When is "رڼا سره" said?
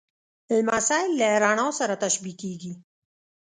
1.43-1.95